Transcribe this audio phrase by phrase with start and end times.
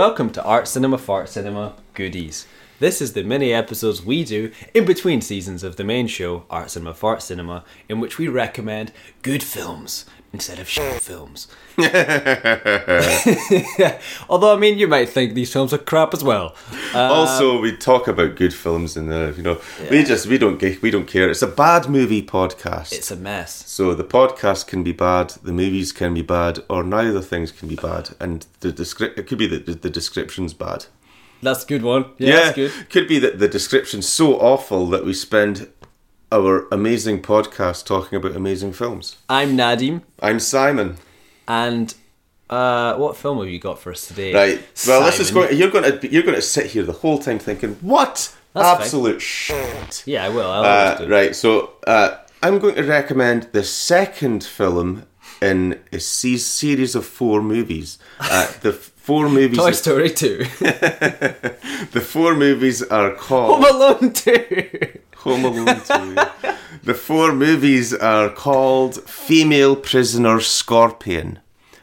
[0.00, 2.46] welcome to Art Cinema Fart Cinema Goodies.
[2.80, 6.70] This is the mini episodes we do in between seasons of the main show, Art
[6.70, 8.90] Cinema Fart Cinema, in which we recommend
[9.20, 11.46] good films instead of shit films.
[14.30, 16.54] Although, I mean, you might think these films are crap as well.
[16.94, 20.58] Uh, also, we talk about good films and uh, you know we just we don't
[20.80, 21.28] we don't care.
[21.28, 22.94] It's a bad movie podcast.
[22.94, 23.68] it's a mess.
[23.68, 27.68] so the podcast can be bad, the movies can be bad, or neither things can
[27.68, 30.86] be bad, and the descri- it could be that the, the description's bad.
[31.42, 32.04] That's a good one.
[32.18, 32.72] Yeah, that's good.
[32.90, 35.68] could be that the description's so awful that we spend
[36.32, 39.16] our amazing podcast talking about amazing films.
[39.28, 40.96] I'm Nadim, I'm Simon.
[41.48, 41.94] and
[42.48, 44.34] uh, what film have you got for us today?
[44.34, 44.62] Right.
[44.86, 45.44] Well, this is Simon?
[45.44, 45.58] going.
[45.58, 46.10] You're going to.
[46.12, 48.80] You're going to sit here the whole time thinking, "What That's fine.
[48.82, 50.50] absolute shit." Yeah, I will.
[50.50, 50.64] I'll
[51.02, 51.34] Uh, right.
[51.36, 55.06] So uh, I'm going to recommend the second film
[55.40, 57.98] in a series of four movies.
[58.18, 59.58] Uh, the four movies.
[59.58, 60.38] Toy Story 2.
[61.92, 64.98] the four movies are called Home Alone 2.
[65.16, 66.54] Home Alone 2.
[66.82, 71.38] the four movies are called Female Prisoner Scorpion.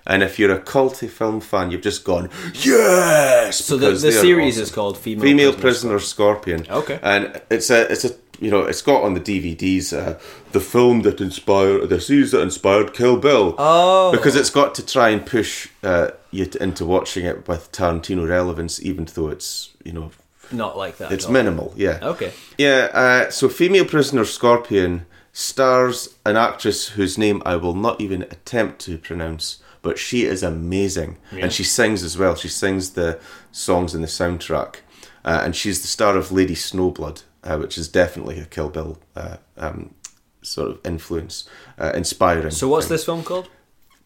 [0.05, 3.65] And if you're a culty film fan, you've just gone, yes!
[3.65, 4.63] So the, the series awesome.
[4.63, 5.61] is called Female, Female Prisoner.
[5.61, 6.65] Prisoner Scorpion.
[6.69, 6.99] Okay.
[7.03, 10.19] And it's a, it's a, you know, it's got on the DVDs uh,
[10.51, 13.55] the film that inspired, the series that inspired Kill Bill.
[13.57, 14.11] Oh.
[14.11, 18.27] Because it's got to try and push uh, you t- into watching it with Tarantino
[18.27, 20.11] relevance, even though it's, you know,
[20.51, 21.11] Not like that.
[21.11, 21.73] it's minimal.
[21.75, 21.99] Yeah.
[22.01, 22.31] Okay.
[22.57, 28.23] Yeah, uh, so Female Prisoner Scorpion stars an actress whose name I will not even
[28.23, 31.17] attempt to pronounce, but she is amazing.
[31.31, 32.35] And she sings as well.
[32.35, 33.19] She sings the
[33.51, 34.77] songs in the soundtrack.
[35.23, 38.97] Uh, and she's the star of Lady Snowblood, uh, which is definitely a Kill Bill
[39.15, 39.93] uh, um,
[40.41, 42.51] sort of influence, uh, inspiring.
[42.51, 43.49] So what's this film called?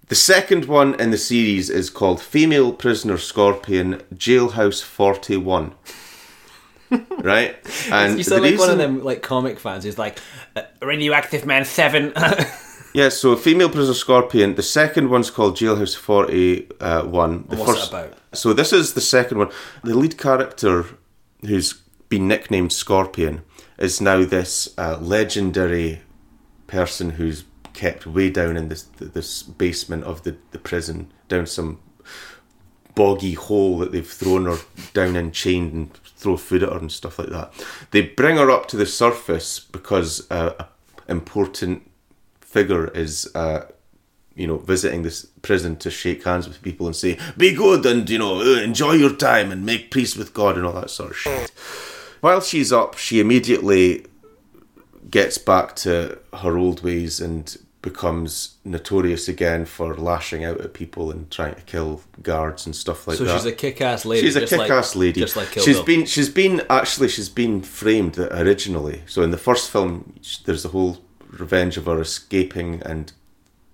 [0.08, 5.74] The second one in the series is called Female Prisoner Scorpion Jailhouse 41.
[7.20, 7.56] right?
[7.92, 10.20] And You sound like one of them like comic fans who's like,
[10.56, 12.14] uh, Radioactive Man 7.
[12.94, 14.56] Yeah, so Female Prisoner Scorpion.
[14.56, 17.46] The second one's called Jailhouse 41.
[17.48, 18.14] The what's it about?
[18.34, 19.50] So this is the second one.
[19.84, 20.86] The lead character,
[21.42, 23.42] who's been nicknamed Scorpion,
[23.80, 26.02] is now this uh, legendary
[26.68, 31.80] person who's kept way down in this this basement of the, the prison, down some
[32.94, 34.58] boggy hole that they've thrown her
[34.94, 37.54] down and chained and throw food at her and stuff like that.
[37.92, 40.68] They bring her up to the surface because uh, a
[41.10, 41.90] important
[42.42, 43.62] figure is uh,
[44.36, 48.10] you know visiting this prison to shake hands with people and say be good and
[48.10, 51.18] you know enjoy your time and make peace with God and all that sort of
[51.18, 51.52] shit.
[52.22, 54.06] While she's up, she immediately
[55.10, 61.10] gets back to her old ways and becomes notorious again for lashing out at people
[61.10, 63.32] and trying to kill guards and stuff like so that.
[63.32, 64.22] So she's a kick-ass lady.
[64.22, 65.20] She's a kick-ass lady.
[65.20, 65.86] Just like Kill she's Bill.
[65.86, 69.02] been she's been actually she's been framed originally.
[69.08, 70.14] So in the first film,
[70.46, 71.00] there's the whole
[71.32, 73.12] revenge of her escaping and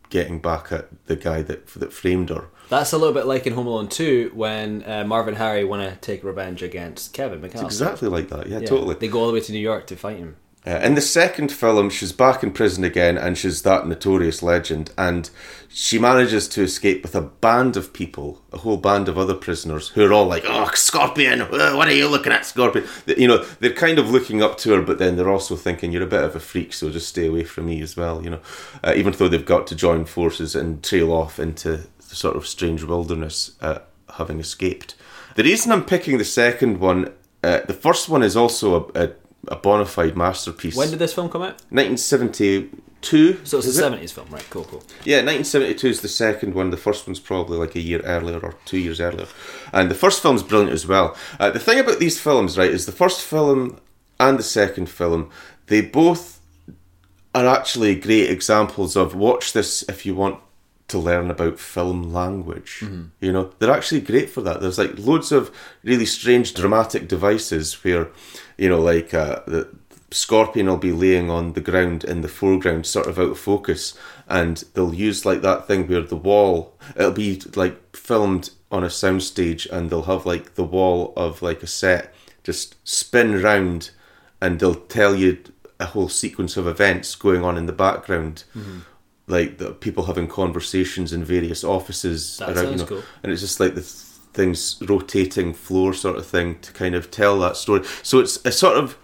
[0.10, 2.46] getting back at the guy that that framed her.
[2.70, 5.84] That's a little bit like in Home Alone 2 when uh, Marv and Harry want
[5.90, 7.64] to take revenge against Kevin McAllister.
[7.66, 8.48] Exactly like that.
[8.48, 8.96] Yeah, Yeah, totally.
[8.96, 10.36] They go all the way to New York to fight him.
[10.66, 14.92] Uh, in the second film, she's back in prison again, and she's that notorious legend.
[14.98, 15.30] And
[15.70, 19.88] she manages to escape with a band of people, a whole band of other prisoners,
[19.90, 21.40] who are all like, "Oh, Scorpion!
[21.42, 24.74] uh, What are you looking at, Scorpion?" You know, they're kind of looking up to
[24.74, 27.28] her, but then they're also thinking, "You're a bit of a freak, so just stay
[27.28, 28.40] away from me as well." You know,
[28.84, 32.48] uh, even though they've got to join forces and trail off into the sort of
[32.48, 33.80] strange wilderness, uh,
[34.18, 34.96] having escaped.
[35.36, 37.14] The reason I'm picking the second one,
[37.44, 39.12] uh, the first one is also a, a
[39.48, 40.76] a bona fide masterpiece.
[40.76, 41.62] When did this film come out?
[41.70, 43.46] 1972.
[43.46, 44.00] So it's a it?
[44.02, 44.46] 70s film, right?
[44.50, 44.84] Cool, cool.
[45.06, 46.70] Yeah, 1972 is the second one.
[46.70, 49.28] The first one's probably like a year earlier or two years earlier.
[49.74, 51.16] And the first film's brilliant as well.
[51.40, 53.80] Uh, the thing about these films, right, is the first film
[54.20, 55.30] and the second film,
[55.68, 56.42] they both
[57.36, 60.40] are actually great examples of watch this if you want
[60.88, 62.84] to learn about film language.
[63.20, 64.62] You know, they're actually great for that.
[64.62, 65.52] There's like loads of
[65.84, 68.08] really strange dramatic devices where,
[68.58, 69.68] you know, like uh, the
[70.12, 73.98] scorpion will be laying on the ground in the foreground, sort of out of focus,
[74.30, 78.88] and they'll use like that thing where the wall it'll be like filmed on a
[78.88, 82.14] soundstage, and they'll have like the wall of like a set
[82.44, 83.92] just spin round,
[84.42, 85.38] and they'll tell you
[85.82, 88.46] a whole sequence of events going on in the background.
[89.28, 93.04] Like the people having conversations in various offices That around, you sounds know, cool.
[93.24, 97.38] and it's just like the things rotating floor sort of thing to kind of tell
[97.40, 97.84] that story.
[98.04, 98.98] So it's a sort of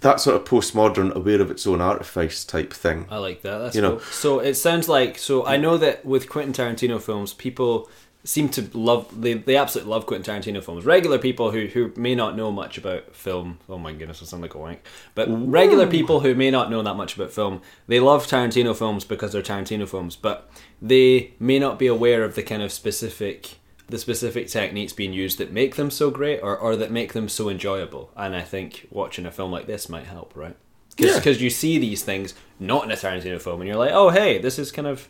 [0.00, 3.06] that sort of postmodern, aware of its own artifice type thing.
[3.10, 3.58] I like that.
[3.58, 4.00] That's You know- cool.
[4.10, 7.88] So it sounds like so I know that with Quentin Tarantino films, people
[8.26, 10.84] seem to love they, they absolutely love Quentin Tarantino films.
[10.86, 13.58] Regular people who, who may not know much about film.
[13.68, 14.80] Oh my goodness, I sound like a wank.
[15.14, 19.04] But regular people who may not know that much about film, they love Tarantino films
[19.04, 20.50] because they're Tarantino films, but
[20.80, 25.36] they may not be aware of the kind of specific the specific techniques being used
[25.36, 28.10] that make them so great or, or that make them so enjoyable.
[28.16, 30.56] And I think watching a film like this might help, right?
[30.96, 31.32] Because Yeah.
[31.44, 34.58] you see these things not in a Tarantino film and you're like, oh hey, this
[34.58, 35.08] is kind of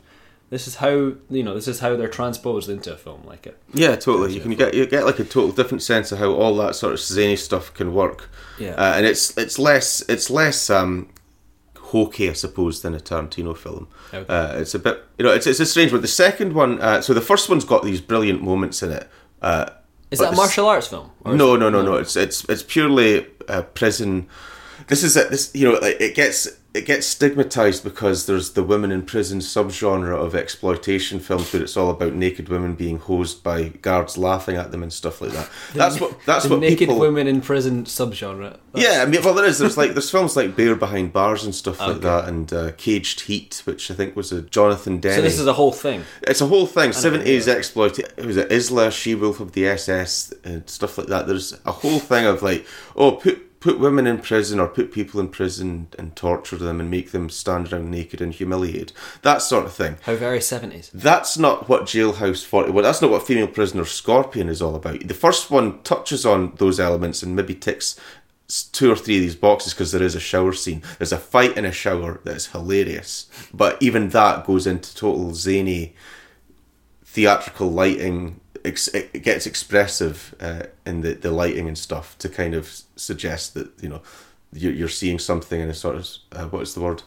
[0.55, 3.59] this is how you know this is how they're transposed into a film like it.
[3.73, 4.33] Yeah, totally.
[4.35, 6.93] You can get you get like a total different sense of how all that sort
[6.93, 8.31] of zany stuff can work.
[8.57, 8.75] Yeah.
[8.75, 11.09] uh, and it's it's less it's less um,
[11.77, 13.89] hokey, I suppose, than a Tarantino film.
[14.13, 14.33] Okay.
[14.33, 16.03] Uh, it's a bit you know it's it's a strange one.
[16.03, 19.09] The second one, uh, so the first one's got these brilliant moments in it.
[19.43, 19.71] Uh,
[20.13, 21.11] Is that a martial arts film?
[21.27, 21.97] Is no, no, no, no.
[21.97, 24.29] It's it's it's purely uh, prison.
[24.87, 28.91] This is a, this you know it gets it gets stigmatized because there's the women
[28.91, 33.69] in prison subgenre of exploitation films where it's all about naked women being hosed by
[33.69, 35.49] guards laughing at them and stuff like that.
[35.73, 36.99] That's what that's the what naked people.
[36.99, 38.59] women in prison subgenre.
[38.73, 39.59] That's- Yeah, I mean, well, there is.
[39.61, 43.21] There's like there's films like Bare Behind Bars and stuff like that, and uh, Caged
[43.21, 45.15] Heat, which I think was a Jonathan Demme.
[45.15, 46.03] So this is a whole thing.
[46.23, 46.93] It's a whole thing.
[46.93, 48.01] Seventies exploit.
[48.01, 51.29] It was it Ilsa, She Wolf of the SS, and stuff like that.
[51.29, 52.67] There's a whole thing of like,
[52.97, 56.91] oh, put put women in prison or put people in prison and torture them and
[56.91, 58.93] make them stand around naked and humiliated.
[59.23, 59.97] That sort of thing.
[60.03, 60.91] How very seventies.
[60.93, 65.09] That's not what Jailhouse 41, that's not what Female Prisoner Scorpion is all about.
[65.09, 67.99] The first one touches on those elements and maybe ticks
[68.73, 70.83] two or three of these boxes because there is a shower scene.
[70.99, 75.95] There's a fight in a shower that's hilarious, but even that goes into total zany
[77.03, 78.43] theatrical lighting.
[78.65, 83.55] Ex- it gets expressive uh, in the, the lighting and stuff to kind of suggest
[83.55, 84.01] that, you know,
[84.53, 87.03] you're, you're seeing something in a sort of, uh, what is the word?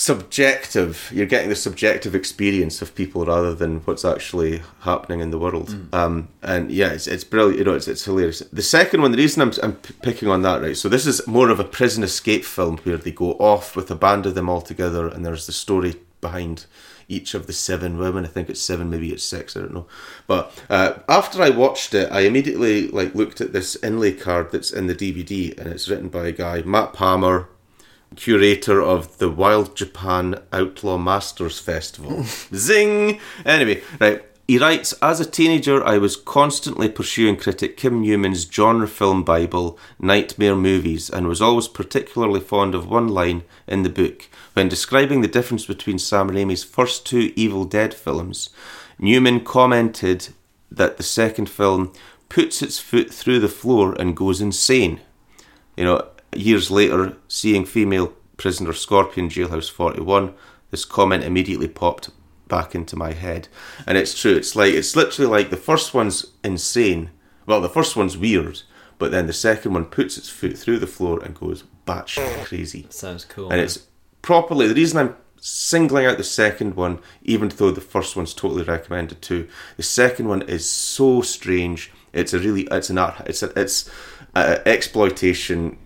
[0.00, 1.10] subjective.
[1.12, 5.76] You're getting the subjective experience of people rather than what's actually happening in the world.
[5.92, 7.58] Um, and yeah it's, it's brilliant.
[7.58, 8.40] You know it's, it's hilarious.
[8.52, 11.50] The second one the reason I'm, I'm picking on that right so this is more
[11.50, 14.62] of a prison escape film where they go off with a band of them all
[14.62, 16.66] together and there's the story behind
[17.10, 19.86] each of the seven women i think it's seven maybe it's six i don't know
[20.26, 24.72] but uh, after i watched it i immediately like looked at this inlay card that's
[24.72, 27.48] in the dvd and it's written by a guy matt palmer
[28.16, 32.24] curator of the Wild Japan Outlaw Masters Festival.
[32.54, 33.20] Zing!
[33.44, 34.24] Anyway, right.
[34.50, 39.78] He writes, as a teenager, I was constantly pursuing critic Kim Newman's genre film Bible,
[40.00, 44.28] Nightmare Movies, and was always particularly fond of one line in the book.
[44.54, 48.50] When describing the difference between Sam Raimi's first two Evil Dead films,
[48.98, 50.30] Newman commented
[50.68, 51.92] that the second film
[52.28, 54.98] puts its foot through the floor and goes insane
[55.76, 56.04] you know,
[56.34, 60.34] years later, seeing female prisoner Scorpion Jailhouse 41,
[60.72, 62.10] this comment immediately popped
[62.50, 63.48] back into my head.
[63.86, 67.08] And it's true, it's like, it's literally like the first one's insane.
[67.46, 68.60] Well, the first one's weird,
[68.98, 72.86] but then the second one puts its foot through the floor and goes batshit crazy.
[72.90, 73.50] Sounds cool.
[73.50, 73.86] And it's
[74.20, 78.64] properly, the reason I'm singling out the second one, even though the first one's totally
[78.64, 79.48] recommended too,
[79.78, 81.90] the second one is so strange.
[82.12, 83.88] It's a really, it's an art, it's a, it's
[84.34, 85.78] uh, exploitation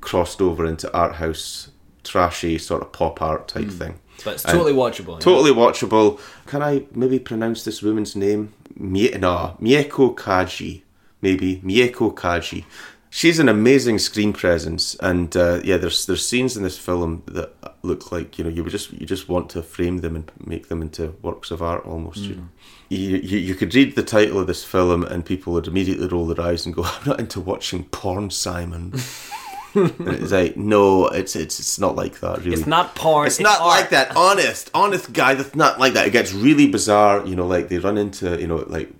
[0.00, 1.70] crossed over into art house,
[2.02, 4.00] trashy sort of pop art type thing.
[4.24, 5.14] But it's totally watchable.
[5.14, 5.20] yeah?
[5.20, 6.20] Totally watchable.
[6.46, 8.52] Can I maybe pronounce this woman's name?
[8.76, 10.82] Mie- no, Mieko Kaji.
[11.22, 12.64] Maybe Mieko Kaji.
[13.10, 17.52] She's an amazing screen presence, and uh, yeah, there's there's scenes in this film that
[17.82, 20.68] look like you know you would just you just want to frame them and make
[20.68, 22.18] them into works of art almost.
[22.18, 22.48] You know,
[22.88, 26.26] you, you you could read the title of this film and people would immediately roll
[26.26, 28.92] their eyes and go, "I'm not into watching porn, Simon."
[29.74, 32.38] and it's like, no, it's it's it's not like that.
[32.38, 33.26] Really, It's not porn.
[33.26, 33.80] it's, not art.
[33.80, 34.16] like that.
[34.16, 35.34] Honest, honest guy.
[35.34, 36.06] That's not like that.
[36.06, 37.26] It gets really bizarre.
[37.26, 38.90] You know, like they run into you know like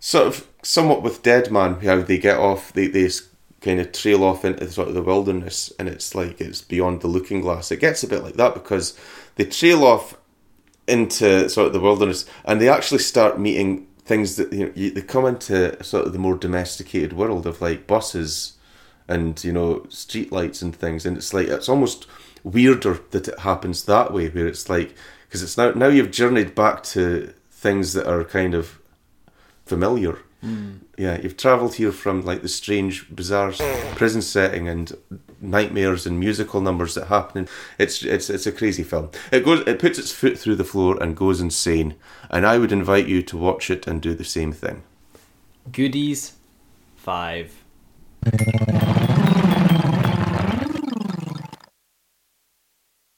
[0.00, 2.72] sort of somewhat with Dead Man, how they get off.
[2.72, 3.10] They they
[3.60, 7.08] kind of trail off into sort of the wilderness, and it's like it's beyond the
[7.08, 7.72] looking glass.
[7.72, 8.98] It gets a bit like that because
[9.36, 10.16] they trail off
[10.88, 14.90] into sort of the wilderness, and they actually start meeting things that you know you,
[14.92, 18.55] they come into sort of the more domesticated world of like buses
[19.08, 22.06] and you know streetlights and things, and it's like it's almost
[22.42, 24.94] weirder that it happens that way, where it's like
[25.26, 28.78] because it's now now you've journeyed back to things that are kind of
[29.64, 30.18] familiar.
[30.44, 30.80] Mm.
[30.96, 33.52] Yeah, you've travelled here from like the strange, bizarre
[33.96, 34.92] prison setting and
[35.40, 37.48] nightmares and musical numbers that happen.
[37.78, 39.10] It's it's it's a crazy film.
[39.32, 41.96] It goes, it puts its foot through the floor and goes insane.
[42.30, 44.82] And I would invite you to watch it and do the same thing.
[45.72, 46.34] Goodies,
[46.96, 47.62] five.